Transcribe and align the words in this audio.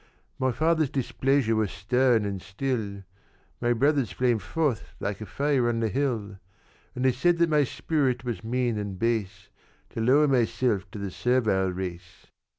"My 0.39 0.51
father's 0.51 0.89
displeasure 0.89 1.55
was 1.55 1.71
stern 1.71 2.25
and 2.25 2.41
still; 2.41 3.03
My 3.61 3.71
brothers' 3.73 4.11
flamed 4.11 4.41
forth 4.41 4.95
like 4.99 5.21
a 5.21 5.27
fire 5.27 5.69
on 5.69 5.79
the 5.79 5.89
hill; 5.89 6.39
And 6.95 7.05
they 7.05 7.11
said 7.11 7.37
that 7.37 7.51
my 7.51 7.63
spirit 7.65 8.23
was 8.23 8.43
mean 8.43 8.79
and 8.79 8.97
base, 8.97 9.49
To 9.91 10.01
lower 10.01 10.27
myself 10.27 10.89
to 10.89 10.97
the 10.97 11.11
servile 11.11 11.69
race. 11.69 12.25